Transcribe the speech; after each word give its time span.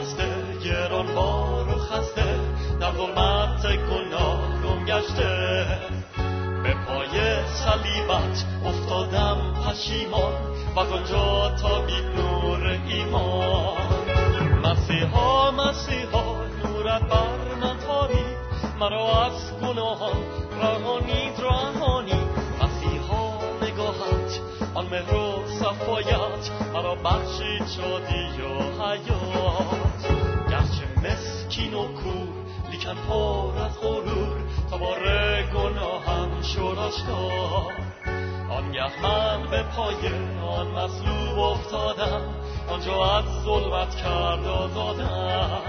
بسته 0.00 0.28
گرانبار 0.64 1.68
و 1.68 1.78
خسته 1.78 2.40
در 2.80 2.92
ظلمت 2.92 3.66
گناه 3.66 4.62
گم 4.62 4.84
گشته. 4.84 5.66
به 6.62 6.74
پای 6.74 7.44
صلیبت 7.46 8.44
افتادم 8.66 9.54
پشیمان 9.66 10.32
و 10.76 10.80
آنجا 10.80 11.50
تا 11.62 11.80
بی 11.80 12.00
نور 12.16 12.78
ایمان. 12.88 13.76
مسیحا 14.64 15.50
مسیحا 15.50 16.34
نورت 16.64 17.02
بر 17.02 17.54
من 17.60 17.78
تاری 17.78 18.26
مرا 18.80 19.24
از 19.24 19.52
گناهان 19.62 20.22
رهانید 20.62 21.40
رهانی 21.40 22.20
مسیحا 22.62 23.38
نگاهت 23.62 24.40
آن 24.74 24.86
مهر 24.86 25.14
و 25.14 25.44
صفایت 25.60 26.50
مرا 26.74 26.94
بخشید 26.94 27.66
شادی 27.66 28.42
و 28.42 28.82
حیات. 28.82 29.89
مسکین 31.50 31.74
و 31.74 31.82
کور 31.82 32.28
لیکن 32.70 32.94
پر 33.08 33.58
از 33.58 33.80
غرور. 33.80 34.36
تا 34.70 34.78
بار 34.78 35.02
گناهم 35.42 36.42
شد 36.42 36.78
آشکار. 36.78 37.72
آنگه 38.50 39.02
من 39.02 39.50
به 39.50 39.62
پای 39.62 40.08
آن 40.58 40.66
مصلوب 40.66 41.38
افتادم 41.38 42.34
آنجا 42.68 43.04
از 43.04 43.24
ظلمت 43.44 43.96
کرد 43.96 44.46
آزادم. 44.46 45.62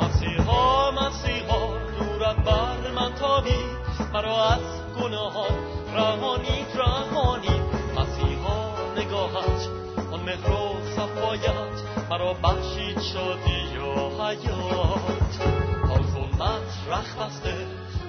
مسیحا 0.00 0.90
مسیحا 0.90 1.68
نورت 2.00 2.36
بر 2.36 2.90
من 2.94 3.14
تابید 3.14 3.78
مرا 4.12 4.44
از 4.44 4.62
گناهان 5.02 5.58
رهانید 5.94 6.66
رهانید 6.74 7.62
مسیحا 7.96 8.70
نگاهت 8.96 9.68
آن 10.12 10.20
مهر 10.20 10.50
و 10.50 10.80
صفایت. 10.96 11.87
مرا 12.10 12.34
بخشید 12.34 13.00
شادی 13.00 13.76
و 13.76 14.22
حیات؟ 14.22 15.58
ظلمت 16.12 16.88
رخ 16.88 17.16
بسته 17.16 17.54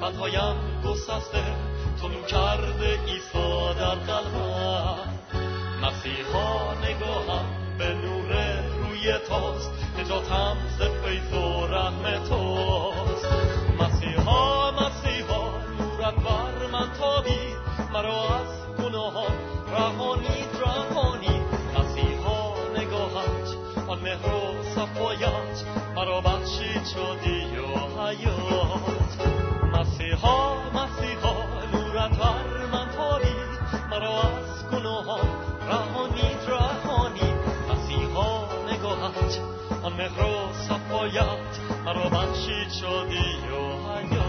بدهایم 0.01 0.55
گسسته 0.85 1.43
نور 2.01 2.25
کرده 2.27 2.99
ایسا 3.07 3.73
در 3.73 3.95
قلبم. 3.95 5.19
مسیحا 5.81 6.73
نگاهم 6.73 7.45
به 7.77 7.93
نور 7.93 8.61
روی 8.77 9.17
تاست 9.29 9.71
نجاتم 9.99 10.57
ز 10.77 10.81
فیض 10.81 11.33
و 11.33 11.67
رحم 11.67 12.03
توست 12.29 13.27
مسیحا 13.79 14.71
مسیحا 14.71 15.49
نورت 15.79 16.15
بر 16.15 16.67
من 16.71 16.93
تابید 16.99 17.57
مرا 17.93 18.35
از 18.35 18.58
شدی 26.93 27.57
و 27.57 28.01
حیات؟ 28.01 29.27
مسیحا 29.73 30.55
مسیحا 30.71 31.35
نورت 31.73 32.17
بر 32.17 32.65
من 32.71 32.87
تابید 32.97 33.59
مرا 33.91 34.21
از 34.21 34.69
گناهان 34.71 35.27
رهانید 35.67 36.39
رهانید 36.47 37.39
مسیحا 37.69 38.45
نگاهت 38.71 39.39
آن 39.83 39.93
مهر 39.93 40.23
و 40.23 40.53
صفایت. 40.53 41.59
مرا 41.85 42.09
بخشید 42.09 42.69
شدی 42.71 43.47
و 43.51 43.91
حیات؟ 43.91 44.28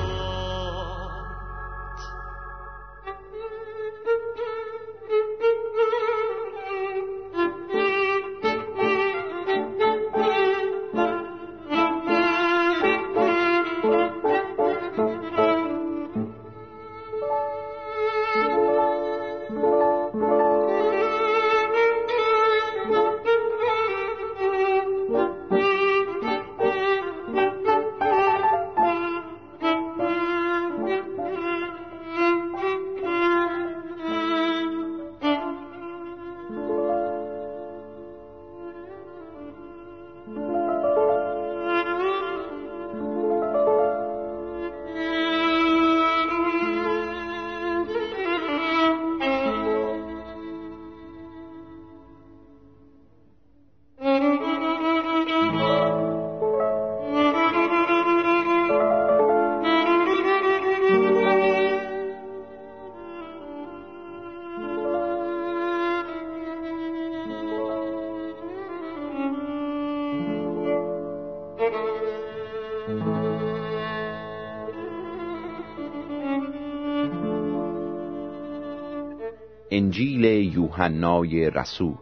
یوحنای 80.53 81.51
رسول. 81.51 81.95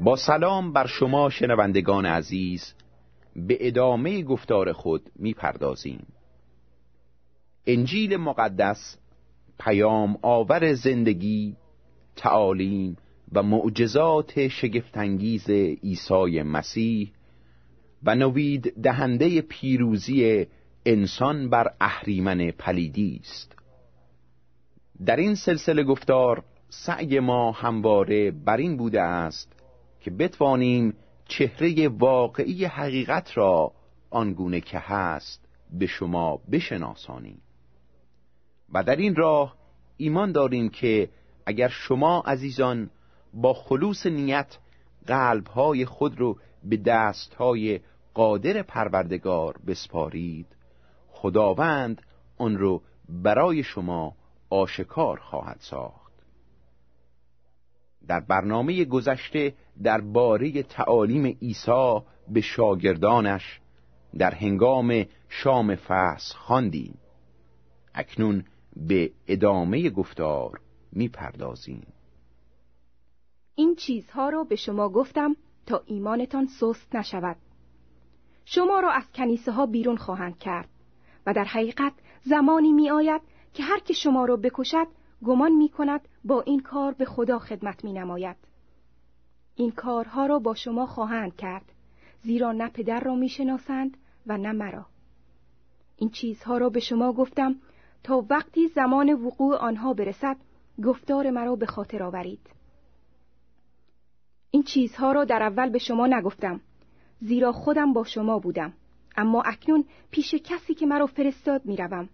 با 0.00 0.16
سلام 0.16 0.72
بر 0.72 0.86
شما 0.86 1.30
شنوندگان 1.30 2.06
عزیز 2.06 2.74
به 3.36 3.58
ادامه 3.60 4.22
گفتار 4.22 4.72
خود 4.72 5.10
می‌پردازیم. 5.16 6.06
انجیل 7.66 8.16
مقدس 8.16 8.98
پیام 9.60 10.18
آور 10.22 10.72
زندگی 10.72 11.56
تعالیم 12.16 12.96
و 13.32 13.42
معجزات 13.42 14.48
شگفتانگیز 14.48 15.50
عیسی 15.50 16.42
مسیح 16.42 17.12
و 18.04 18.14
نوید 18.14 18.82
دهنده 18.82 19.40
پیروزی 19.40 20.46
انسان 20.86 21.50
بر 21.50 21.74
اهریمن 21.80 22.50
پلیدی 22.50 23.20
است. 23.22 23.56
در 25.06 25.16
این 25.16 25.34
سلسله 25.34 25.84
گفتار 25.84 26.44
سعی 26.68 27.20
ما 27.20 27.52
همواره 27.52 28.30
بر 28.30 28.56
این 28.56 28.76
بوده 28.76 29.02
است 29.02 29.52
که 30.00 30.10
بتوانیم 30.10 30.96
چهره 31.28 31.88
واقعی 31.88 32.64
حقیقت 32.64 33.38
را 33.38 33.72
آنگونه 34.10 34.60
که 34.60 34.78
هست 34.78 35.48
به 35.72 35.86
شما 35.86 36.40
بشناسانیم. 36.52 37.40
و 38.72 38.84
در 38.84 38.96
این 38.96 39.16
راه 39.16 39.56
ایمان 39.96 40.32
داریم 40.32 40.68
که 40.68 41.08
اگر 41.46 41.68
شما 41.68 42.20
عزیزان 42.26 42.90
با 43.34 43.54
خلوص 43.54 44.06
نیت 44.06 44.56
قلبهای 45.06 45.84
خود 45.84 46.18
رو 46.20 46.38
به 46.64 46.76
دستهای 46.76 47.80
قادر 48.14 48.62
پروردگار 48.62 49.58
بسپارید. 49.66 50.46
خداوند 51.08 52.02
آن 52.38 52.56
رو 52.56 52.82
برای 53.08 53.62
شما 53.62 54.14
آشکار 54.50 55.18
خواهد 55.18 55.58
ساخت. 55.60 56.12
در 58.06 58.20
برنامه 58.20 58.84
گذشته 58.84 59.54
در 59.82 60.00
باره 60.00 60.62
تعالیم 60.62 61.26
عیسی 61.26 62.00
به 62.28 62.40
شاگردانش 62.40 63.60
در 64.18 64.34
هنگام 64.34 65.04
شام 65.28 65.74
فصل 65.74 66.36
خواندیم. 66.36 66.98
اکنون 67.94 68.44
به 68.76 69.12
ادامه 69.26 69.90
گفتار 69.90 70.60
می‌پردازیم. 70.92 71.86
این 73.54 73.76
چیزها 73.76 74.28
را 74.28 74.44
به 74.44 74.56
شما 74.56 74.88
گفتم 74.88 75.36
تا 75.66 75.82
ایمانتان 75.86 76.46
سست 76.46 76.96
نشود. 76.96 77.36
شما 78.44 78.80
را 78.80 78.90
از 78.90 79.12
کنیسه 79.14 79.52
ها 79.52 79.66
بیرون 79.66 79.96
خواهند 79.96 80.38
کرد 80.38 80.68
و 81.26 81.32
در 81.32 81.44
حقیقت 81.44 81.92
زمانی 82.22 82.72
می 82.72 82.90
آید 82.90 83.20
که 83.54 83.62
هر 83.62 83.78
که 83.78 83.92
شما 83.92 84.24
را 84.24 84.36
بکشد 84.36 84.86
گمان 85.24 85.52
می 85.52 85.68
کند 85.68 86.00
با 86.24 86.40
این 86.40 86.60
کار 86.60 86.92
به 86.92 87.04
خدا 87.04 87.38
خدمت 87.38 87.84
می 87.84 87.92
نماید. 87.92 88.36
این 89.56 89.70
کارها 89.70 90.26
را 90.26 90.38
با 90.38 90.54
شما 90.54 90.86
خواهند 90.86 91.36
کرد 91.36 91.64
زیرا 92.22 92.52
نه 92.52 92.68
پدر 92.68 93.00
را 93.00 93.14
می 93.14 93.28
شناسند 93.28 93.96
و 94.26 94.38
نه 94.38 94.52
مرا. 94.52 94.86
این 95.96 96.10
چیزها 96.10 96.58
را 96.58 96.68
به 96.68 96.80
شما 96.80 97.12
گفتم 97.12 97.56
تا 98.02 98.26
وقتی 98.30 98.68
زمان 98.68 99.12
وقوع 99.12 99.56
آنها 99.56 99.94
برسد 99.94 100.36
گفتار 100.84 101.30
مرا 101.30 101.56
به 101.56 101.66
خاطر 101.66 102.02
آورید 102.02 102.50
این 104.50 104.62
چیزها 104.62 105.12
را 105.12 105.24
در 105.24 105.42
اول 105.42 105.70
به 105.70 105.78
شما 105.78 106.06
نگفتم 106.06 106.60
زیرا 107.20 107.52
خودم 107.52 107.92
با 107.92 108.04
شما 108.04 108.38
بودم. 108.38 108.72
اما 109.16 109.42
اکنون 109.42 109.84
پیش 110.10 110.34
کسی 110.34 110.74
که 110.74 110.86
مرا 110.86 111.06
فرستاد 111.06 111.66
می‌روم. 111.66 112.08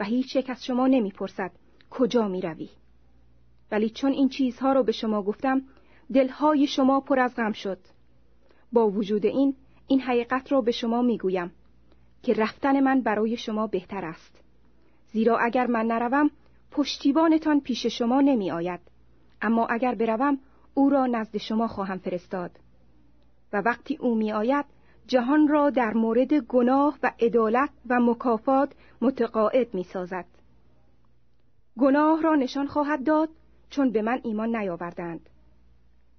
و 0.00 0.04
هیچ 0.04 0.36
یک 0.36 0.50
از 0.50 0.64
شما 0.64 0.86
نمی‌پرسد 0.86 1.50
کجا 1.90 2.28
می‌روی. 2.28 2.68
ولی 3.70 3.90
چون 3.90 4.12
این 4.12 4.28
چیزها 4.28 4.72
را 4.72 4.82
به 4.82 4.92
شما 4.92 5.22
گفتم 5.22 5.62
دلهای 6.12 6.66
شما 6.66 7.00
پر 7.00 7.18
از 7.18 7.34
غم 7.36 7.52
شد. 7.52 7.78
با 8.72 8.90
وجود 8.90 9.26
این 9.26 9.54
این 9.86 10.00
حقیقت 10.00 10.52
را 10.52 10.60
به 10.60 10.72
شما 10.72 11.02
می‌گویم 11.02 11.52
که 12.22 12.34
رفتن 12.34 12.80
من 12.80 13.00
برای 13.00 13.36
شما 13.36 13.66
بهتر 13.66 14.04
است. 14.04 14.40
زیرا 15.12 15.38
اگر 15.38 15.66
من 15.66 15.86
نروم 15.86 16.30
پشتیبانتان 16.70 17.60
پیش 17.60 17.86
شما 17.86 18.20
نمی 18.20 18.50
آید 18.50 18.80
اما 19.42 19.66
اگر 19.66 19.94
بروم 19.94 20.38
او 20.74 20.90
را 20.90 21.06
نزد 21.06 21.36
شما 21.36 21.68
خواهم 21.68 21.98
فرستاد. 21.98 22.50
و 23.54 23.56
وقتی 23.56 23.96
او 23.96 24.14
می 24.14 24.32
آید 24.32 24.64
جهان 25.06 25.48
را 25.48 25.70
در 25.70 25.92
مورد 25.92 26.34
گناه 26.34 26.98
و 27.02 27.12
عدالت 27.20 27.70
و 27.88 28.00
مکافات 28.00 28.72
متقاعد 29.00 29.74
می 29.74 29.84
سازد. 29.84 30.24
گناه 31.78 32.22
را 32.22 32.34
نشان 32.34 32.66
خواهد 32.66 33.04
داد 33.04 33.28
چون 33.70 33.90
به 33.90 34.02
من 34.02 34.20
ایمان 34.24 34.56
نیاوردند. 34.56 35.30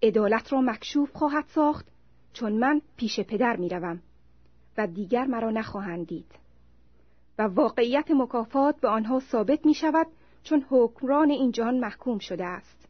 عدالت 0.04 0.54
را 0.54 0.62
مکشوف 0.62 1.12
خواهد 1.12 1.46
ساخت 1.48 1.86
چون 2.34 2.54
من 2.54 2.82
پیش 2.98 3.20
پدر 3.20 3.56
می 3.56 3.70
روم 3.70 4.02
و 4.78 4.88
دیگر 4.88 5.26
مرا 5.26 5.52
نخواهند 5.52 6.08
دید. 6.08 6.32
و 7.40 7.42
واقعیت 7.44 8.12
مکافات 8.12 8.80
به 8.80 8.88
آنها 8.88 9.20
ثابت 9.20 9.66
می 9.66 9.74
شود 9.74 10.08
چون 10.44 10.66
حکمران 10.70 11.32
این 11.32 11.52
جهان 11.52 11.80
محکوم 11.80 12.20
شده 12.20 12.46
است. 12.46 12.85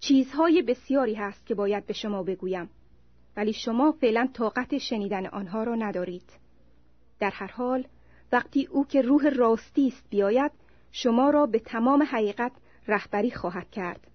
چیزهای 0.00 0.62
بسیاری 0.62 1.14
هست 1.14 1.46
که 1.46 1.54
باید 1.54 1.86
به 1.86 1.92
شما 1.92 2.22
بگویم. 2.22 2.70
ولی 3.36 3.52
شما 3.52 3.92
فعلا 3.92 4.28
طاقت 4.32 4.78
شنیدن 4.78 5.26
آنها 5.26 5.62
را 5.62 5.74
ندارید. 5.74 6.30
در 7.20 7.30
هر 7.30 7.46
حال 7.46 7.84
وقتی 8.32 8.66
او 8.66 8.86
که 8.86 9.02
روح 9.02 9.28
راستی 9.28 9.88
است 9.88 10.10
بیاید 10.10 10.52
شما 10.92 11.30
را 11.30 11.46
به 11.46 11.58
تمام 11.58 12.02
حقیقت 12.02 12.52
رهبری 12.88 13.30
خواهد 13.30 13.70
کرد. 13.70 14.06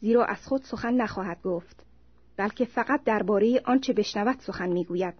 زیرا 0.00 0.24
از 0.24 0.46
خود 0.46 0.62
سخن 0.62 0.94
نخواهد 0.94 1.42
گفت 1.42 1.84
بلکه 2.36 2.64
فقط 2.64 3.04
درباره 3.04 3.60
آنچه 3.64 3.92
بشنود 3.92 4.40
سخن 4.40 4.68
می‌گوید 4.68 5.14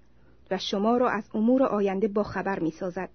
و 0.50 0.58
شما 0.58 0.96
را 0.96 1.10
از 1.10 1.24
امور 1.34 1.62
آینده 1.62 2.08
با 2.08 2.22
خبر 2.22 2.58
می‌سازد. 2.58 3.10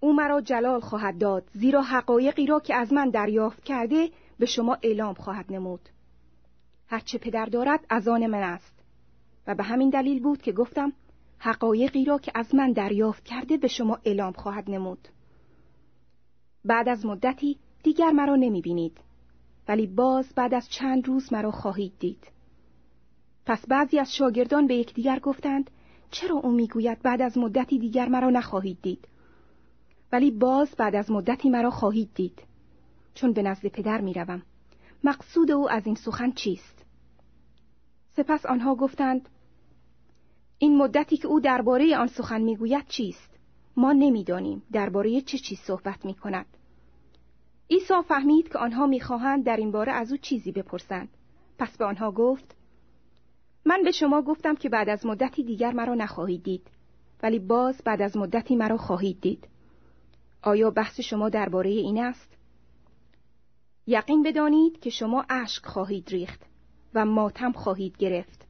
او 0.00 0.12
مرا 0.12 0.40
جلال 0.40 0.80
خواهد 0.80 1.18
داد 1.18 1.44
زیرا 1.52 1.82
حقایقی 1.82 2.46
را 2.46 2.60
که 2.60 2.74
از 2.74 2.92
من 2.92 3.10
دریافت 3.10 3.64
کرده 3.64 4.10
به 4.38 4.46
شما 4.46 4.78
اعلام 4.82 5.14
خواهد 5.14 5.52
نمود. 5.52 5.88
هرچه 6.88 7.18
پدر 7.18 7.46
دارد 7.46 7.86
از 7.88 8.08
آن 8.08 8.26
من 8.26 8.42
است. 8.42 8.72
و 9.46 9.54
به 9.54 9.62
همین 9.62 9.90
دلیل 9.90 10.22
بود 10.22 10.42
که 10.42 10.52
گفتم 10.52 10.92
حقایقی 11.38 12.04
را 12.04 12.18
که 12.18 12.32
از 12.34 12.54
من 12.54 12.72
دریافت 12.72 13.24
کرده 13.24 13.56
به 13.56 13.68
شما 13.68 13.98
اعلام 14.04 14.32
خواهد 14.32 14.70
نمود. 14.70 15.08
بعد 16.64 16.88
از 16.88 17.06
مدتی 17.06 17.58
دیگر 17.82 18.10
مرا 18.10 18.36
نمی 18.36 18.60
بینید 18.60 18.98
ولی 19.68 19.86
باز 19.86 20.32
بعد 20.36 20.54
از 20.54 20.68
چند 20.68 21.06
روز 21.06 21.32
مرا 21.32 21.50
خواهید 21.50 21.92
دید. 21.98 22.26
پس 23.46 23.66
بعضی 23.66 23.98
از 23.98 24.14
شاگردان 24.14 24.66
به 24.66 24.74
یکدیگر 24.74 25.18
گفتند 25.18 25.70
چرا 26.10 26.36
او 26.36 26.52
می‌گوید 26.52 27.02
بعد 27.02 27.22
از 27.22 27.38
مدتی 27.38 27.78
دیگر 27.78 28.08
مرا 28.08 28.30
نخواهید 28.30 28.78
دید؟ 28.82 29.08
ولی 30.12 30.30
باز 30.30 30.74
بعد 30.78 30.94
از 30.94 31.10
مدتی 31.10 31.50
مرا 31.50 31.70
خواهید 31.70 32.10
دید. 32.14 32.42
چون 33.16 33.32
به 33.32 33.42
نزد 33.42 33.66
پدر 33.66 34.00
می‌روم. 34.00 34.42
مقصود 35.04 35.50
او 35.50 35.70
از 35.70 35.86
این 35.86 35.94
سخن 35.94 36.32
چیست؟ 36.32 36.84
سپس 38.16 38.46
آنها 38.46 38.74
گفتند 38.74 39.28
این 40.58 40.76
مدتی 40.78 41.16
که 41.16 41.28
او 41.28 41.40
درباره 41.40 41.96
آن 41.96 42.06
سخن 42.06 42.40
می‌گوید 42.40 42.86
چیست؟ 42.88 43.30
ما 43.76 43.92
نمی‌دانیم 43.92 44.62
درباره 44.72 45.20
چه 45.20 45.38
چیز 45.38 45.58
صحبت 45.58 46.04
می 46.04 46.14
کند 46.14 46.46
عیسی 47.70 47.94
فهمید 48.08 48.48
که 48.48 48.58
آنها 48.58 48.86
می‌خواهند 48.86 49.44
در 49.44 49.56
این 49.56 49.70
باره 49.70 49.92
از 49.92 50.10
او 50.10 50.16
چیزی 50.16 50.52
بپرسند. 50.52 51.08
پس 51.58 51.76
به 51.76 51.84
آنها 51.84 52.10
گفت 52.10 52.56
من 53.64 53.82
به 53.84 53.90
شما 53.90 54.22
گفتم 54.22 54.54
که 54.54 54.68
بعد 54.68 54.88
از 54.88 55.06
مدتی 55.06 55.44
دیگر 55.44 55.72
مرا 55.72 55.94
نخواهید 55.94 56.42
دید 56.42 56.66
ولی 57.22 57.38
باز 57.38 57.80
بعد 57.84 58.02
از 58.02 58.16
مدتی 58.16 58.56
مرا 58.56 58.76
خواهید 58.76 59.20
دید. 59.20 59.48
آیا 60.42 60.70
بحث 60.70 61.00
شما 61.00 61.28
درباره 61.28 61.70
این 61.70 62.04
است؟ 62.04 62.35
یقین 63.86 64.22
بدانید 64.22 64.80
که 64.80 64.90
شما 64.90 65.24
اشک 65.28 65.66
خواهید 65.66 66.08
ریخت 66.08 66.40
و 66.94 67.04
ماتم 67.04 67.52
خواهید 67.52 67.96
گرفت. 67.96 68.46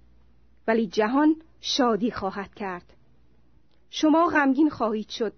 ولی 0.69 0.87
جهان 0.87 1.37
شادی 1.61 2.11
خواهد 2.11 2.55
کرد. 2.55 2.93
شما 3.91 4.27
غمگین 4.27 4.71
خواهید 4.71 5.09
شد 5.09 5.33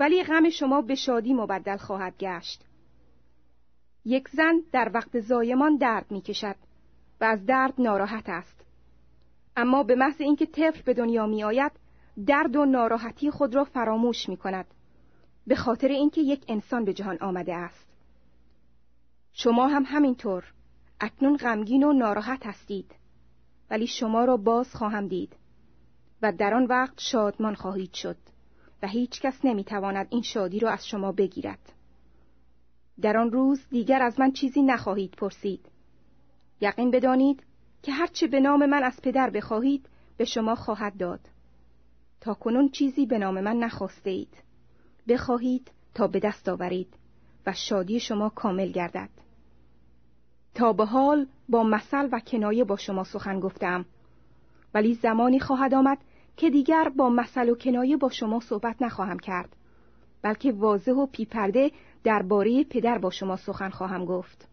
ولی 0.00 0.24
غم 0.24 0.50
شما 0.50 0.82
به 0.82 0.94
شادی 0.94 1.34
مبدل 1.34 1.76
خواهد 1.76 2.18
گشت. 2.18 2.64
یک 4.04 4.28
زن 4.28 4.62
در 4.72 4.90
وقت 4.94 5.20
زایمان 5.20 5.76
درد 5.76 6.10
می 6.10 6.20
کشد 6.20 6.56
و 7.20 7.24
از 7.24 7.46
درد 7.46 7.74
ناراحت 7.78 8.28
است. 8.28 8.64
اما 9.56 9.82
به 9.82 9.94
محض 9.94 10.20
اینکه 10.20 10.46
طفل 10.46 10.82
به 10.82 10.94
دنیا 10.94 11.26
می 11.26 11.44
آید 11.44 11.72
درد 12.26 12.56
و 12.56 12.64
ناراحتی 12.64 13.30
خود 13.30 13.54
را 13.54 13.64
فراموش 13.64 14.28
می 14.28 14.36
کند 14.36 14.66
به 15.46 15.56
خاطر 15.56 15.88
اینکه 15.88 16.20
یک 16.20 16.44
انسان 16.48 16.84
به 16.84 16.92
جهان 16.92 17.18
آمده 17.20 17.54
است. 17.54 17.83
شما 19.36 19.66
هم 19.68 19.84
همینطور. 19.86 20.44
اکنون 21.00 21.36
غمگین 21.36 21.84
و 21.84 21.92
ناراحت 21.92 22.46
هستید. 22.46 22.94
ولی 23.70 23.86
شما 23.86 24.24
را 24.24 24.36
باز 24.36 24.74
خواهم 24.74 25.08
دید. 25.08 25.36
و 26.22 26.32
در 26.32 26.54
آن 26.54 26.64
وقت 26.64 27.00
شادمان 27.00 27.54
خواهید 27.54 27.92
شد. 27.92 28.16
و 28.82 28.88
هیچ 28.88 29.20
کس 29.20 29.44
نمی‌تواند 29.44 30.06
این 30.10 30.22
شادی 30.22 30.58
را 30.58 30.70
از 30.70 30.86
شما 30.86 31.12
بگیرد. 31.12 31.72
در 33.00 33.16
آن 33.16 33.30
روز 33.30 33.60
دیگر 33.70 34.02
از 34.02 34.20
من 34.20 34.32
چیزی 34.32 34.62
نخواهید 34.62 35.10
پرسید. 35.10 35.66
یقین 36.60 36.90
بدانید 36.90 37.42
که 37.82 37.92
هرچه 37.92 38.26
به 38.26 38.40
نام 38.40 38.66
من 38.66 38.82
از 38.82 39.00
پدر 39.02 39.30
بخواهید 39.30 39.88
به 40.16 40.24
شما 40.24 40.54
خواهد 40.54 40.96
داد. 40.96 41.20
تا 42.20 42.34
کنون 42.34 42.68
چیزی 42.68 43.06
به 43.06 43.18
نام 43.18 43.40
من 43.40 43.56
نخواسته 43.56 44.10
اید. 44.10 44.36
بخواهید 45.08 45.70
تا 45.94 46.06
به 46.06 46.20
دست 46.20 46.48
آورید 46.48 46.94
و 47.46 47.52
شادی 47.52 48.00
شما 48.00 48.28
کامل 48.28 48.72
گردد. 48.72 49.23
تا 50.54 50.72
به 50.72 50.84
حال 50.84 51.26
با 51.48 51.62
مثل 51.62 52.08
و 52.12 52.20
کنایه 52.20 52.64
با 52.64 52.76
شما 52.76 53.04
سخن 53.04 53.40
گفتم. 53.40 53.84
ولی 54.74 54.94
زمانی 54.94 55.40
خواهد 55.40 55.74
آمد 55.74 55.98
که 56.36 56.50
دیگر 56.50 56.88
با 56.96 57.08
مثل 57.08 57.48
و 57.48 57.54
کنایه 57.54 57.96
با 57.96 58.08
شما 58.08 58.40
صحبت 58.40 58.82
نخواهم 58.82 59.18
کرد 59.18 59.56
بلکه 60.22 60.52
واضح 60.52 60.92
و 60.92 61.06
پیپرده 61.06 61.70
درباره 62.04 62.64
پدر 62.64 62.98
با 62.98 63.10
شما 63.10 63.36
سخن 63.36 63.70
خواهم 63.70 64.04
گفت. 64.04 64.48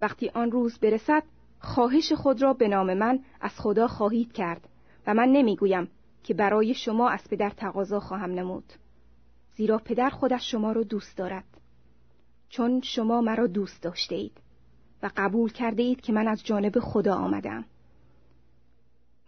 وقتی 0.00 0.28
آن 0.28 0.50
روز 0.50 0.78
برسد 0.78 1.22
خواهش 1.60 2.12
خود 2.12 2.42
را 2.42 2.52
به 2.52 2.68
نام 2.68 2.94
من 2.94 3.18
از 3.40 3.60
خدا 3.60 3.88
خواهید 3.88 4.32
کرد 4.32 4.68
و 5.06 5.14
من 5.14 5.28
نمی‌گویم 5.28 5.88
که 6.24 6.34
برای 6.34 6.74
شما 6.74 7.08
از 7.08 7.28
پدر 7.30 7.50
تقاضا 7.50 8.00
خواهم 8.00 8.30
نمود 8.30 8.72
زیرا 9.54 9.78
پدر 9.78 10.08
خودش 10.08 10.50
شما 10.50 10.72
را 10.72 10.82
دوست 10.82 11.16
دارد. 11.16 11.57
چون 12.48 12.80
شما 12.80 13.20
مرا 13.20 13.46
دوست 13.46 13.82
داشته 13.82 14.14
اید 14.14 14.32
و 15.02 15.10
قبول 15.16 15.52
کرده 15.52 15.82
اید 15.82 16.00
که 16.00 16.12
من 16.12 16.28
از 16.28 16.44
جانب 16.44 16.78
خدا 16.78 17.14
آمدم. 17.14 17.64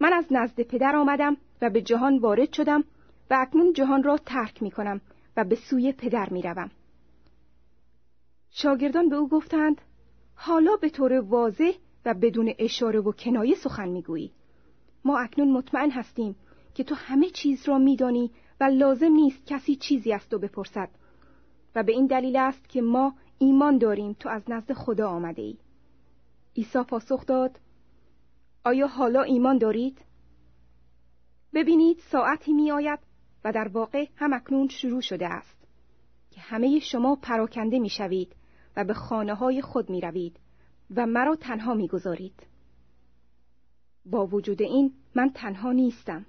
من 0.01 0.13
از 0.13 0.27
نزد 0.31 0.61
پدر 0.61 0.97
آمدم 0.97 1.37
و 1.63 1.71
به 1.71 1.83
جهان 1.83 2.19
وارد 2.19 2.53
شدم 2.53 2.85
و 3.31 3.37
اکنون 3.41 3.73
جهان 3.73 4.03
را 4.03 4.19
ترک 4.19 4.63
می 4.63 4.71
کنم 4.71 5.01
و 5.37 5.45
به 5.45 5.57
سوی 5.57 5.93
پدر 5.93 6.29
می 6.31 6.43
روم. 6.43 6.71
شاگردان 8.51 9.09
به 9.09 9.17
او 9.17 9.29
گفتند 9.29 9.81
حالا 10.35 10.77
به 10.77 10.91
طور 10.91 11.13
واضح 11.13 11.73
و 12.05 12.15
بدون 12.15 12.55
اشاره 12.59 13.01
و 13.01 13.13
کنایه 13.13 13.55
سخن 13.55 13.89
می‌گویی. 13.89 14.33
ما 15.05 15.19
اکنون 15.19 15.53
مطمئن 15.53 15.91
هستیم 15.91 16.37
که 16.75 16.85
تو 16.85 16.95
همه 16.95 17.31
چیز 17.31 17.69
را 17.69 17.79
میدانی 17.79 18.31
و 18.61 18.65
لازم 18.65 19.13
نیست 19.13 19.47
کسی 19.47 19.77
چیزی 19.77 20.13
از 20.13 20.29
تو 20.29 20.39
بپرسد. 20.39 20.89
و 21.75 21.83
به 21.83 21.93
این 21.93 22.07
دلیل 22.07 22.37
است 22.37 22.69
که 22.69 22.83
ما 22.83 23.15
ایمان 23.39 23.79
داریم 23.79 24.13
تو 24.13 24.29
از 24.29 24.43
نزد 24.49 24.73
خدا 24.73 25.09
آمده 25.09 25.43
ای 25.43 25.57
عیسی 26.57 26.83
پاسخ 26.89 27.27
داد 27.27 27.61
آیا 28.65 28.87
حالا 28.87 29.23
ایمان 29.23 29.59
دارید؟ 29.59 29.99
ببینید 31.55 31.99
ساعتی 31.99 32.53
می 32.53 32.71
آید 32.71 32.99
و 33.45 33.53
در 33.53 33.69
واقع 33.69 34.07
هم 34.17 34.33
اکنون 34.33 34.69
شروع 34.69 35.01
شده 35.01 35.27
است 35.27 35.67
که 36.31 36.41
همه 36.41 36.79
شما 36.79 37.17
پراکنده 37.17 37.79
می 37.79 37.91
شوید 37.91 38.37
و 38.77 38.85
به 38.85 38.95
خانه 38.95 39.35
های 39.35 39.63
خود 39.63 39.91
می 39.91 40.01
روید 40.01 40.41
و 40.97 41.07
مرا 41.07 41.37
تنها 41.37 41.75
می 41.75 41.89
گذارید. 41.89 42.47
با 44.07 44.27
وجود 44.27 44.63
این 44.63 44.93
من 45.15 45.31
تنها 45.35 45.73
نیستم 45.73 46.27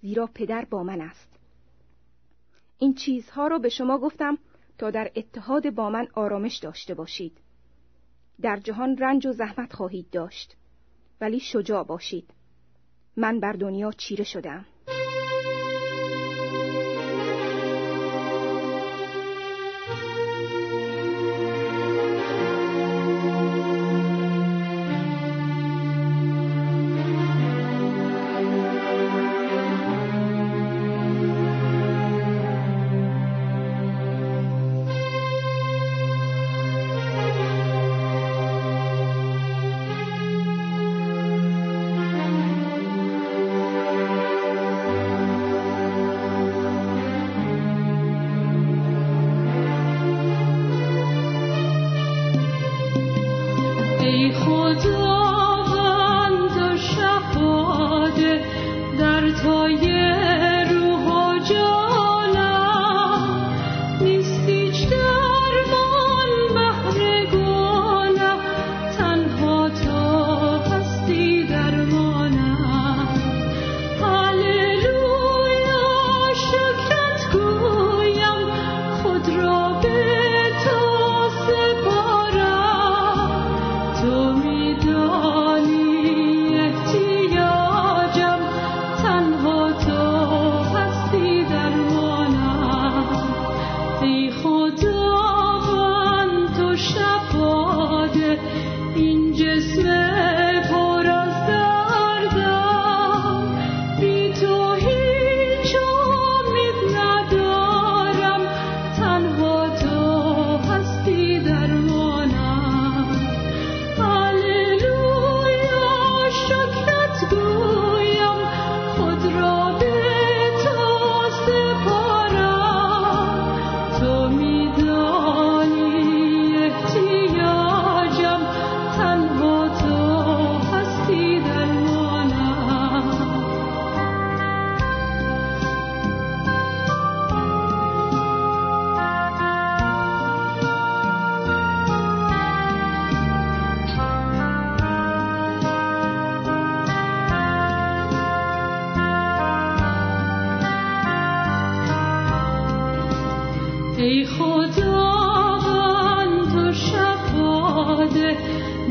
زیرا 0.00 0.26
پدر 0.26 0.64
با 0.64 0.82
من 0.82 1.00
است 1.00 1.38
این 2.82 2.94
چیزها 2.94 3.46
را 3.46 3.58
به 3.58 3.68
شما 3.68 3.98
گفتم 3.98 4.38
تا 4.78 4.90
در 4.90 5.10
اتحاد 5.16 5.70
با 5.70 5.90
من 5.90 6.08
آرامش 6.14 6.56
داشته 6.56 6.94
باشید. 6.94 7.38
در 8.40 8.56
جهان 8.56 8.96
رنج 8.96 9.26
و 9.26 9.32
زحمت 9.32 9.72
خواهید 9.72 10.10
داشت 10.10 10.56
ولی 11.20 11.40
شجاع 11.40 11.84
باشید. 11.84 12.30
من 13.16 13.40
بر 13.40 13.52
دنیا 13.52 13.92
چیره 13.92 14.24
شدم 14.24 14.66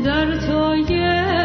در 0.04 0.36
تایه 0.36 1.41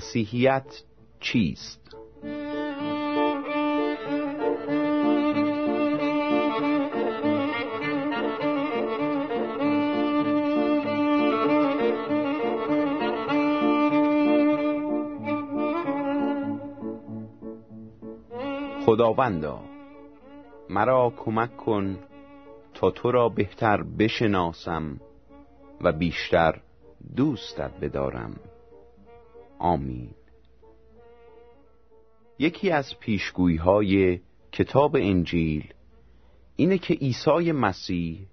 مسیحیت 0.00 0.82
چیست؟ 1.20 1.96
خداوندا 18.86 19.60
مرا 20.70 21.12
کمک 21.16 21.56
کن 21.56 21.98
تا 22.74 22.90
تو 22.90 23.10
را 23.10 23.28
بهتر 23.28 23.82
بشناسم 23.82 25.00
و 25.80 25.92
بیشتر 25.92 26.60
دوستت 27.16 27.72
بدارم 27.80 28.49
آمین. 29.60 30.10
یکی 32.38 32.70
از 32.70 32.98
پیشگویی 33.00 33.56
های 33.56 34.20
کتاب 34.52 34.96
انجیل 34.96 35.74
اینه 36.56 36.78
که 36.78 36.94
عیسی 36.94 37.52
مسیح 37.52 38.26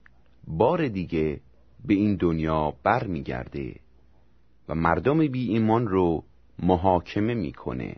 بار 0.48 0.88
دیگه 0.88 1.40
به 1.86 1.94
این 1.94 2.16
دنیا 2.16 2.74
برمیگرده 2.84 3.76
و 4.70 4.76
مردم 4.76 5.28
بی 5.28 5.50
ایمان 5.50 5.88
رو 5.88 6.24
محاکمه 6.60 7.34
می‌کنه. 7.34 7.96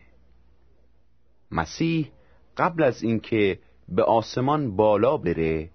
مسیح 1.51 2.12
قبل 2.57 2.83
از 2.83 3.03
اینکه 3.03 3.59
به 3.89 4.03
آسمان 4.03 4.75
بالا 4.75 5.17
بره 5.17 5.69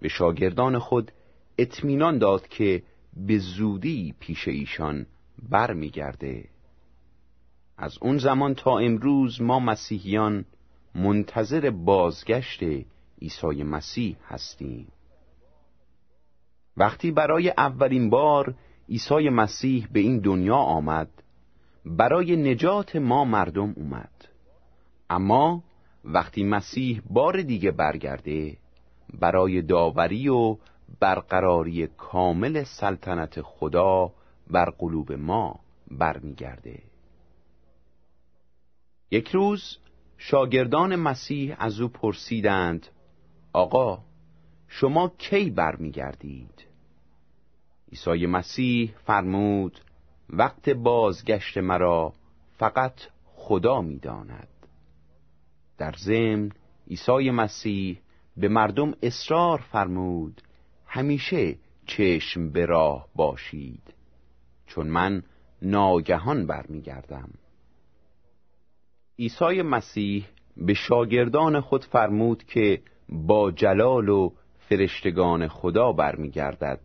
به 0.00 0.08
شاگردان 0.08 0.78
خود 0.78 1.12
اطمینان 1.58 2.18
داد 2.18 2.48
که 2.48 2.82
به 3.16 3.38
زودی 3.38 4.14
پیش 4.20 4.48
ایشان 4.48 5.06
برمیگرده. 5.48 6.44
از 7.82 7.98
اون 8.00 8.18
زمان 8.18 8.54
تا 8.54 8.78
امروز 8.78 9.42
ما 9.42 9.60
مسیحیان 9.60 10.44
منتظر 10.94 11.70
بازگشت 11.70 12.62
عیسی 13.22 13.62
مسیح 13.62 14.16
هستیم. 14.28 14.92
وقتی 16.76 17.10
برای 17.10 17.50
اولین 17.50 18.10
بار 18.10 18.54
عیسی 18.88 19.28
مسیح 19.28 19.88
به 19.92 20.00
این 20.00 20.18
دنیا 20.18 20.56
آمد 20.56 21.08
برای 21.84 22.36
نجات 22.36 22.96
ما 22.96 23.24
مردم 23.24 23.72
اومد. 23.76 24.28
اما 25.10 25.62
وقتی 26.04 26.44
مسیح 26.44 27.02
بار 27.10 27.42
دیگه 27.42 27.70
برگرده 27.70 28.56
برای 29.20 29.62
داوری 29.62 30.28
و 30.28 30.56
برقراری 31.00 31.86
کامل 31.86 32.62
سلطنت 32.62 33.42
خدا 33.42 34.12
بر 34.50 34.70
قلوب 34.78 35.12
ما 35.12 35.60
برمیگرده. 35.90 36.89
یک 39.10 39.28
روز 39.28 39.78
شاگردان 40.18 40.96
مسیح 40.96 41.56
از 41.58 41.80
او 41.80 41.88
پرسیدند 41.88 42.86
آقا 43.52 43.98
شما 44.68 45.08
کی 45.18 45.50
برمیگردید؟ 45.50 46.66
عیسی 47.92 48.26
مسیح 48.26 48.94
فرمود 49.06 49.80
وقت 50.30 50.68
بازگشت 50.68 51.58
مرا 51.58 52.14
فقط 52.58 53.00
خدا 53.24 53.80
می‌داند. 53.80 54.48
در 55.78 55.94
ضمن 55.98 56.50
عیسی 56.90 57.30
مسیح 57.30 58.00
به 58.36 58.48
مردم 58.48 58.94
اصرار 59.02 59.58
فرمود 59.58 60.42
همیشه 60.86 61.56
چشم 61.86 62.50
به 62.50 62.66
راه 62.66 63.08
باشید 63.14 63.94
چون 64.66 64.86
من 64.86 65.22
ناگهان 65.62 66.46
برمیگردم. 66.46 67.30
عیسی 69.20 69.62
مسیح 69.62 70.26
به 70.56 70.74
شاگردان 70.74 71.60
خود 71.60 71.84
فرمود 71.84 72.44
که 72.44 72.82
با 73.08 73.50
جلال 73.50 74.08
و 74.08 74.30
فرشتگان 74.58 75.48
خدا 75.48 75.92
برمیگردد 75.92 76.80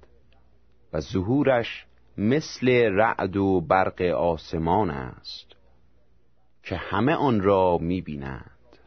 و 0.94 1.00
ظهورش 1.00 1.86
مثل 2.18 2.70
رعد 2.92 3.38
و 3.38 3.62
برق 3.62 4.02
آسمان 4.02 4.90
است 4.90 5.56
که 6.64 6.76
همه 6.76 7.14
آن 7.14 7.42
را 7.42 7.78
می‌بینند 7.78 8.78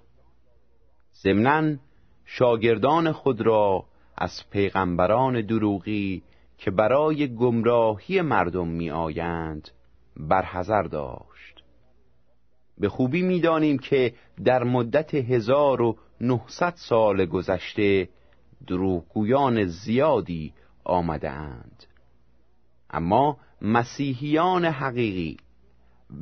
ضمناً 1.23 1.77
شاگردان 2.25 3.13
خود 3.13 3.41
را 3.41 3.85
از 4.17 4.51
پیغمبران 4.51 5.41
دروغی 5.41 6.23
که 6.59 6.71
برای 6.71 7.35
گمراهی 7.35 8.21
مردم 8.21 8.69
می 8.69 8.91
آیند 8.91 9.69
برحضر 10.17 10.83
داشت. 10.83 11.58
به 12.81 12.89
خوبی 12.89 13.23
می‌دانیم 13.23 13.79
که 13.79 14.15
در 14.45 14.65
مدت 14.65 15.15
هزار 15.15 15.83
و 15.83 15.97
نهصد 16.21 16.73
سال 16.77 17.27
گذشته 17.27 18.09
دروغگویان 18.67 19.65
زیادی 19.65 20.53
آمده 20.85 21.31
اند 21.31 21.85
اما 22.91 23.37
مسیحیان 23.63 24.65
حقیقی 24.65 25.37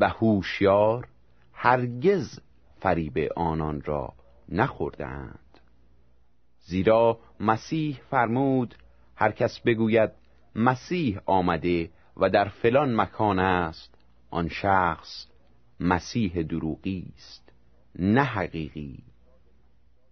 و 0.00 0.08
هوشیار 0.08 1.08
هرگز 1.52 2.40
فریب 2.78 3.18
آنان 3.36 3.82
را 3.84 4.12
نخوردند 4.48 5.60
زیرا 6.60 7.18
مسیح 7.40 8.00
فرمود 8.10 8.74
هر 9.16 9.32
کس 9.32 9.60
بگوید 9.60 10.10
مسیح 10.54 11.18
آمده 11.26 11.90
و 12.16 12.30
در 12.30 12.48
فلان 12.48 12.94
مکان 13.00 13.38
است 13.38 13.94
آن 14.30 14.48
شخص 14.48 15.26
مسیح 15.80 16.42
دروغی 16.42 17.12
است 17.16 17.52
نه 17.98 18.22
حقیقی. 18.22 18.98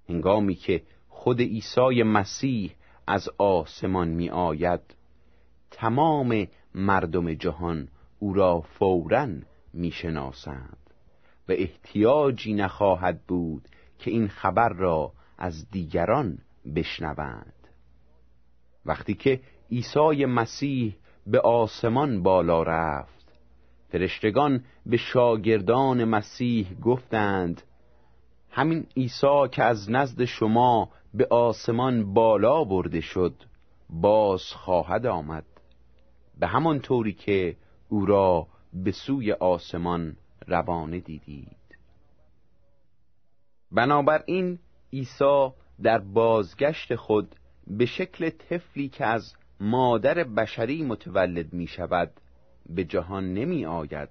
هنگامی 0.08 0.54
که 0.54 0.82
خود 1.08 1.40
عیسی 1.40 2.02
مسیح 2.02 2.74
از 3.06 3.28
آسمان 3.38 4.08
می 4.08 4.30
آید 4.30 4.80
تمام 5.70 6.46
مردم 6.74 7.34
جهان 7.34 7.88
او 8.18 8.34
را 8.34 8.60
فورا 8.60 9.28
می 9.72 9.90
شناسند 9.90 10.76
و 11.48 11.52
احتیاجی 11.52 12.54
نخواهد 12.54 13.22
بود 13.22 13.68
که 13.98 14.10
این 14.10 14.28
خبر 14.28 14.68
را 14.68 15.12
از 15.38 15.70
دیگران 15.70 16.38
بشنوند. 16.76 17.68
وقتی 18.86 19.14
که 19.14 19.40
عیسی 19.70 20.24
مسیح 20.24 20.96
به 21.26 21.40
آسمان 21.40 22.22
بالا 22.22 22.62
رفت 22.62 23.13
فرشتگان 23.94 24.64
به 24.86 24.96
شاگردان 24.96 26.04
مسیح 26.04 26.74
گفتند 26.82 27.62
همین 28.50 28.86
عیسی 28.96 29.48
که 29.52 29.62
از 29.62 29.90
نزد 29.90 30.24
شما 30.24 30.88
به 31.14 31.26
آسمان 31.30 32.14
بالا 32.14 32.64
برده 32.64 33.00
شد 33.00 33.34
باز 33.90 34.42
خواهد 34.42 35.06
آمد. 35.06 35.44
به 36.38 36.46
همان 36.46 36.80
طوری 36.80 37.12
که 37.12 37.56
او 37.88 38.06
را 38.06 38.46
به 38.72 38.92
سوی 38.92 39.32
آسمان 39.32 40.16
روانه 40.46 41.00
دیدید. 41.00 41.76
بنابراین 43.72 44.58
عیسی 44.92 45.48
در 45.82 45.98
بازگشت 45.98 46.94
خود 46.94 47.34
به 47.66 47.86
شکل 47.86 48.30
طفلی 48.30 48.88
که 48.88 49.06
از 49.06 49.34
مادر 49.60 50.24
بشری 50.24 50.82
متولد 50.82 51.52
می 51.52 51.66
شود 51.66 52.20
به 52.66 52.84
جهان 52.84 53.34
نمی 53.34 53.66
آید 53.66 54.08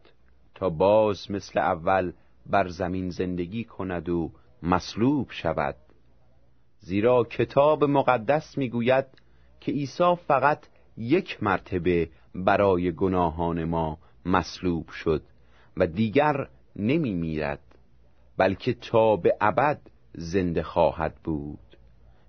تا 0.56 0.70
باز 0.70 1.32
مثل 1.32 1.60
اول 1.60 2.12
بر 2.46 2.68
زمین 2.68 3.10
زندگی 3.10 3.64
کند 3.64 4.10
و 4.10 4.32
مصلوب 4.64 5.28
شود. 5.32 5.76
زیرا 6.80 7.24
کتاب 7.24 7.84
مقدس 7.84 8.58
می‌گوید 8.58 9.06
که 9.60 9.72
عیسی 9.72 10.16
فقط 10.28 10.68
یک 10.98 11.44
مرتبه 11.44 12.10
برای 12.36 12.92
گناهان 12.92 13.64
ما 13.64 13.98
مصلوب 14.26 14.90
شد 14.90 15.24
و 15.78 15.88
دیگر 15.88 16.48
نمی 16.76 17.14
میرد 17.14 17.60
بلکه 18.38 18.74
تا 18.74 19.16
به 19.16 19.38
ابد 19.42 19.82
زنده 20.14 20.64
خواهد 20.64 21.16
بود 21.24 21.60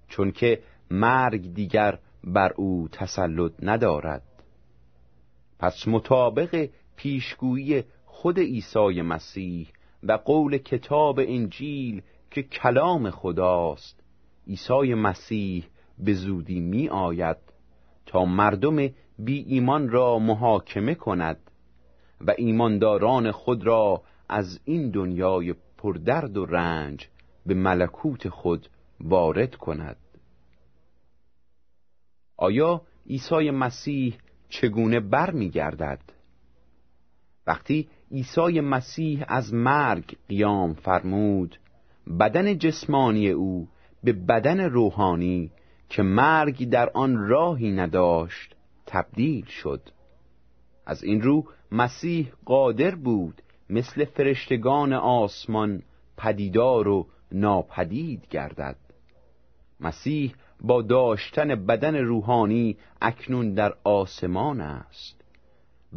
چون 0.09 0.33
که 0.33 0.63
مرگ 0.91 1.55
دیگر 1.55 1.99
بر 2.25 2.53
او 2.53 2.89
تسلط 2.93 3.53
ندارد. 3.63 4.34
پس 5.65 5.89
مطابق 5.89 6.69
پیشگویی 6.97 7.85
خود 8.05 8.39
عیسی 8.39 9.03
مسیح 9.03 9.69
و 10.03 10.13
قول 10.13 10.59
کتاب 10.59 11.19
انجیل 11.19 12.03
که 12.31 12.43
کلام 12.43 13.11
خداست 13.11 14.01
عیسی 14.47 14.95
مسیح 14.95 15.65
به 15.99 16.15
زودی 16.15 16.61
می 16.61 16.89
آید 16.89 17.37
تا 18.07 18.25
مردم 18.25 18.77
بی 19.19 19.39
ایمان 19.49 19.89
را 19.89 20.19
محاکمه 20.19 20.95
کند 20.95 21.51
و 22.21 22.35
ایمانداران 22.39 23.31
خود 23.31 23.67
را 23.67 24.03
از 24.29 24.61
این 24.65 24.91
دنیای 24.91 25.55
پردرد 25.79 26.37
و 26.37 26.47
رنج 26.47 27.09
به 27.47 27.55
ملکوت 27.55 28.29
خود 28.29 28.69
وارد 29.01 29.55
کند. 29.55 29.97
آیا 32.37 32.83
عیسی 33.07 33.51
مسیح 33.51 34.15
چگونه 34.61 35.01
بر 35.01 35.31
می 35.31 35.51
گردد؟ 35.51 36.01
وقتی 37.47 37.89
عیسی 38.11 38.61
مسیح 38.61 39.25
از 39.29 39.55
مرگ 39.55 40.17
قیام 40.29 40.75
فرمود 40.75 41.59
بدن 42.21 42.59
جسمانی 42.59 43.29
او 43.29 43.69
به 44.05 44.13
بدن 44.13 44.61
روحانی 44.61 45.51
که 45.89 46.03
مرگ 46.03 46.69
در 46.69 46.91
آن 46.91 47.17
راهی 47.17 47.73
نداشت 47.73 48.57
تبدیل 48.87 49.45
شد 49.45 49.81
از 50.87 51.05
این 51.05 51.23
رو 51.23 51.45
مسیح 51.73 52.33
قادر 52.45 52.95
بود 52.95 53.43
مثل 53.71 54.05
فرشتگان 54.05 54.93
آسمان 54.93 55.83
پدیدار 56.17 56.89
و 56.89 57.07
ناپدید 57.33 58.27
گردد 58.31 58.77
مسیح 59.81 60.35
با 60.61 60.83
داشتن 60.83 61.67
بدن 61.67 61.97
روحانی 61.97 62.77
اکنون 63.03 63.55
در 63.55 63.75
آسمان 63.85 64.61
است. 64.61 65.25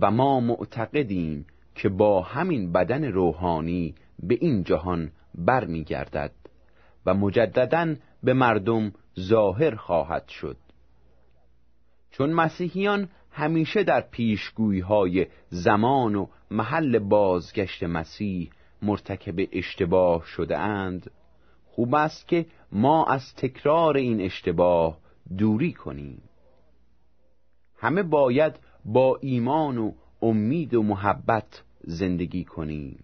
و 0.02 0.12
ما 0.12 0.40
معتقدیم 0.40 1.46
که 1.76 1.90
با 1.90 2.22
همین 2.22 2.72
بدن 2.72 3.04
روحانی 3.04 3.96
به 4.20 4.38
این 4.42 4.64
جهان 4.64 5.12
برمیگردد 5.36 6.32
و 7.06 7.14
مجددا 7.14 7.96
به 8.24 8.34
مردم 8.34 8.94
ظاهر 9.20 9.76
خواهد 9.76 10.28
شد. 10.28 10.58
چون 12.12 12.34
مسیحیان 12.34 13.10
همیشه 13.32 13.84
در 13.84 14.02
پیشگویی 14.02 14.80
های 14.80 15.28
زمان 15.50 16.16
و 16.16 16.28
محل 16.52 17.00
بازگشت 17.00 17.84
مسیح 17.84 18.50
مرتکب 18.82 19.48
اشتباه 19.52 20.26
شده 20.26 20.58
اند 20.58 21.12
خوب 21.66 21.96
است 21.96 22.28
که 22.28 22.46
ما 22.72 23.06
از 23.06 23.36
تکرار 23.36 23.98
این 23.98 24.22
اشتباه 24.22 24.98
دوری 25.38 25.74
کنیم 25.74 26.22
همه 27.78 28.04
باید 28.04 28.60
با 28.86 29.18
ایمان 29.22 29.78
و 29.78 29.92
امید 30.22 30.74
و 30.74 30.84
محبت 30.84 31.64
زندگی 31.84 32.44
کنیم 32.44 33.04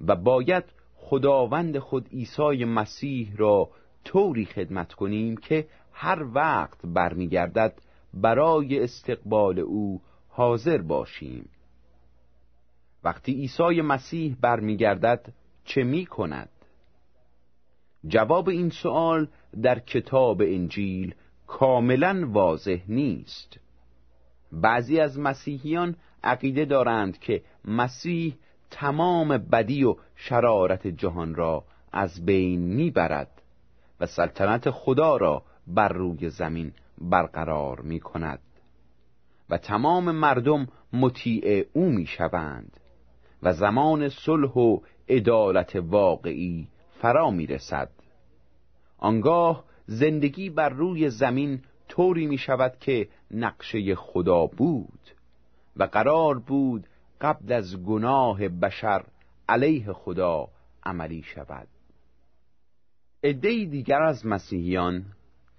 و 0.00 0.16
باید 0.16 0.64
خداوند 0.96 1.78
خود 1.78 2.08
عیسی 2.08 2.64
مسیح 2.64 3.32
را 3.36 3.70
طوری 4.04 4.44
خدمت 4.44 4.92
کنیم 4.92 5.36
که 5.36 5.66
هر 5.92 6.26
وقت 6.34 6.78
برمیگردد 6.84 7.82
برای 8.14 8.84
استقبال 8.84 9.58
او 9.58 10.02
حاضر 10.28 10.78
باشیم 10.82 11.48
وقتی 13.04 13.32
عیسی 13.32 13.80
مسیح 13.80 14.36
برمیگردد 14.40 15.32
چه 15.64 15.82
می 15.82 16.06
کند؟ 16.06 16.48
جواب 18.06 18.48
این 18.48 18.70
سوال 18.70 19.28
در 19.62 19.78
کتاب 19.78 20.42
انجیل 20.42 21.14
کاملا 21.46 22.28
واضح 22.32 22.80
نیست. 22.88 23.58
بعضی 24.52 25.00
از 25.00 25.18
مسیحیان 25.18 25.96
عقیده 26.24 26.64
دارند 26.64 27.18
که 27.18 27.42
مسیح 27.64 28.36
تمام 28.70 29.38
بدی 29.38 29.84
و 29.84 29.96
شرارت 30.16 30.86
جهان 30.86 31.34
را 31.34 31.64
از 31.92 32.24
بین 32.24 32.60
می‌برد 32.60 33.42
و 34.00 34.06
سلطنت 34.06 34.70
خدا 34.70 35.16
را 35.16 35.42
بر 35.66 35.88
روی 35.88 36.30
زمین 36.30 36.72
برقرار 36.98 37.80
می 37.80 38.00
کند 38.00 38.40
و 39.50 39.58
تمام 39.58 40.10
مردم 40.10 40.66
مطیع 40.92 41.64
او 41.72 41.84
می 41.84 42.06
شوند 42.06 42.80
و 43.42 43.52
زمان 43.52 44.08
صلح 44.08 44.52
و 44.52 44.78
عدالت 45.08 45.76
واقعی 45.76 46.68
فرا 47.00 47.30
می 47.30 47.46
رسد 47.46 47.90
آنگاه 48.98 49.64
زندگی 49.86 50.50
بر 50.50 50.68
روی 50.68 51.10
زمین 51.10 51.62
طوری 51.88 52.26
می 52.26 52.38
شود 52.38 52.78
که 52.80 53.08
نقشه 53.30 53.94
خدا 53.94 54.46
بود 54.46 55.00
و 55.76 55.84
قرار 55.84 56.38
بود 56.38 56.86
قبل 57.20 57.52
از 57.52 57.76
گناه 57.76 58.48
بشر 58.48 59.04
علیه 59.48 59.92
خدا 59.92 60.48
عملی 60.82 61.22
شود. 61.22 61.68
عده 63.24 63.64
دیگر 63.64 64.02
از 64.02 64.26
مسیحیان 64.26 65.04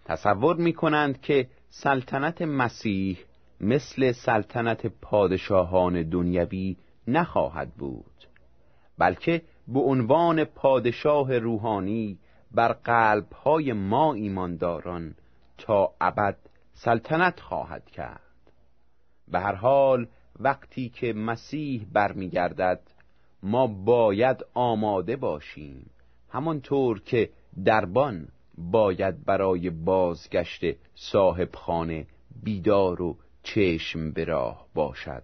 تصور 0.05 0.55
می 0.55 0.73
کنند 0.73 1.21
که 1.21 1.47
سلطنت 1.69 2.41
مسیح 2.41 3.17
مثل 3.61 4.11
سلطنت 4.11 4.85
پادشاهان 4.87 6.09
دنیوی 6.09 6.77
نخواهد 7.07 7.73
بود 7.73 8.27
بلکه 8.97 9.41
به 9.67 9.79
عنوان 9.79 10.43
پادشاه 10.43 11.37
روحانی 11.37 12.19
بر 12.51 12.73
قلبهای 12.73 13.73
ما 13.73 14.13
ایمانداران 14.13 15.15
تا 15.57 15.93
ابد 16.01 16.37
سلطنت 16.73 17.39
خواهد 17.39 17.89
کرد. 17.89 18.21
به 19.27 19.39
هر 19.39 19.55
حال 19.55 20.07
وقتی 20.39 20.89
که 20.89 21.13
مسیح 21.13 21.85
برمیگردد 21.93 22.81
ما 23.43 23.67
باید 23.67 24.45
آماده 24.53 25.15
باشیم 25.15 25.89
همانطور 26.29 26.99
که 26.99 27.29
دربان 27.65 28.27
باید 28.57 29.25
برای 29.25 29.69
بازگشت 29.69 30.61
صاحب 30.95 31.55
خانه 31.55 32.07
بیدار 32.43 33.01
و 33.01 33.17
چشم 33.43 34.11
به 34.11 34.25
راه 34.25 34.67
باشد. 34.73 35.23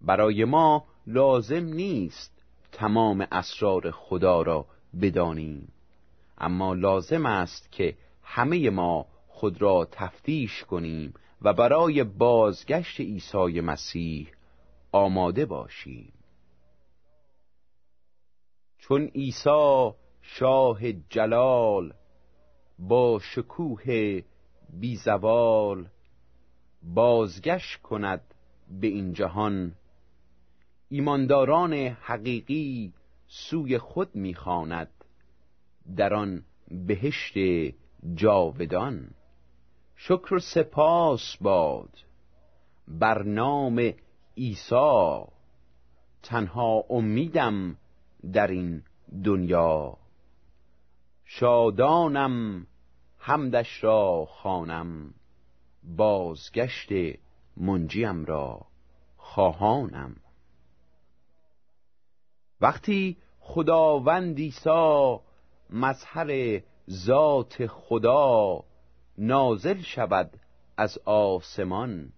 برای 0.00 0.44
ما 0.44 0.84
لازم 1.06 1.64
نیست 1.64 2.33
تمام 2.74 3.26
اسرار 3.32 3.90
خدا 3.90 4.42
را 4.42 4.66
بدانیم. 5.00 5.72
اما 6.38 6.74
لازم 6.74 7.26
است 7.26 7.72
که 7.72 7.96
همه 8.22 8.70
ما 8.70 9.06
خود 9.28 9.62
را 9.62 9.88
تفتیش 9.92 10.64
کنیم 10.64 11.14
و 11.42 11.52
برای 11.52 12.04
بازگشت 12.04 13.00
عیسی 13.00 13.60
مسیح 13.60 14.30
آماده 14.92 15.46
باشیم. 15.46 16.12
چون 18.78 19.02
عیسی 19.06 19.90
شاه 20.22 20.92
جلال 20.92 21.94
با 22.78 23.18
شکوه 23.18 24.20
بیزوال 24.80 25.88
بازگشت 26.82 27.82
کند 27.82 28.34
به 28.80 28.86
این 28.86 29.12
جهان 29.12 29.72
ایمانداران 30.88 31.72
حقیقی 31.74 32.92
سوی 33.26 33.78
خود 33.78 34.14
می‌خواند 34.14 34.90
در 35.96 36.14
آن 36.14 36.44
بهشت 36.86 37.34
جاودان. 38.14 39.10
شکر 39.96 40.34
و 40.34 40.38
سپاس 40.38 41.36
باد 41.40 41.98
بر 42.88 43.22
نام 43.22 43.92
عیسی. 44.36 45.24
تنها 46.22 46.84
امیدم 46.90 47.76
در 48.32 48.46
این 48.46 48.82
دنیا. 49.24 49.96
شادانم 51.24 52.66
حمدش 53.18 53.84
را 53.84 54.24
خانم 54.24 55.14
بازگشت 55.82 56.88
منجیم 57.56 58.24
را 58.24 58.66
خواهانم. 59.16 60.16
وقتی 62.64 63.16
خداوند 63.40 64.38
عیسی 64.38 65.16
مظهر 65.70 66.60
ذات 66.90 67.66
خدا 67.66 68.64
نازل 69.18 69.80
شود 69.80 70.40
از 70.76 70.98
آسمان 71.04 72.12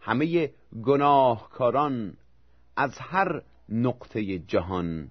همه 0.00 0.50
گناهکاران 0.84 2.16
از 2.76 2.98
هر 2.98 3.42
نقطه 3.68 4.38
جهان 4.38 5.10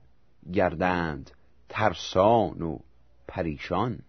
گردند 0.54 1.32
ترسان 1.70 2.62
و 2.62 2.80
پریشان. 3.28 4.00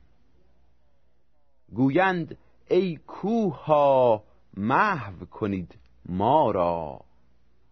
گویند 1.73 2.39
ای 2.71 2.97
کوه 2.97 3.65
ها 3.65 4.25
محو 4.57 5.25
کنید 5.25 5.79
ما 6.07 6.51
را. 6.51 7.01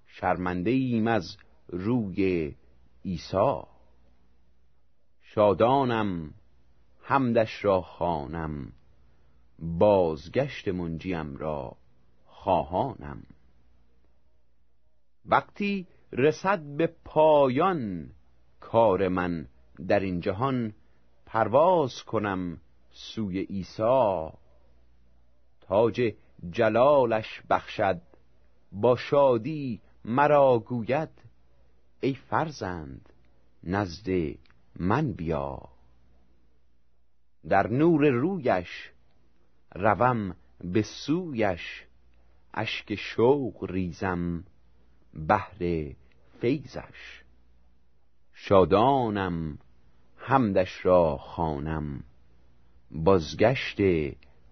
شرمنده 0.06 0.70
ایم 0.70 1.06
از 1.06 1.36
روی 1.72 2.54
عیسی. 3.04 3.62
شادانم 5.22 6.34
حمدش 7.02 7.64
را 7.64 7.80
خانم 7.80 8.72
بازگشت 9.58 10.68
منجیم 10.68 11.36
را 11.36 11.76
خواهانم. 12.24 13.22
وقتی 15.26 15.86
رسد 16.12 16.76
به 16.76 16.86
پایان 17.04 18.10
کار 18.60 19.08
من 19.08 19.48
در 19.88 20.00
این 20.00 20.20
جهان 20.20 20.74
پرواز 21.26 22.02
کنم 22.02 22.60
سوی 22.90 23.40
عیسی. 23.40 24.28
تاج 25.60 26.14
جلالش 26.50 27.42
بخشد 27.50 28.00
با 28.72 28.96
شادی 28.96 29.80
مرا 30.04 30.58
گوید. 30.58 31.21
ای 32.04 32.14
فرزند 32.14 33.12
نزد 33.64 34.08
من 34.76 35.12
بیا. 35.12 35.68
در 37.48 37.66
نور 37.66 38.08
رویش 38.08 38.90
روم 39.74 40.36
به 40.64 40.82
سویش 40.82 41.84
اشک 42.54 42.94
شوق 42.94 43.64
ریزم 43.70 44.44
بهر 45.14 45.92
فیضش. 46.40 47.22
شادانم 48.34 49.58
حمدش 50.16 50.86
را 50.86 51.16
خانم 51.16 52.04
بازگشت 52.90 53.78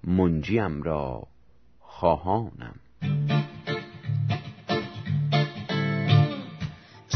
منجیم 0.05 0.83
را 0.83 1.27
خواهانم. 1.81 2.81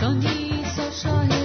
چون 0.05 0.27
عیسی 0.27 0.83
شاه 1.03 1.44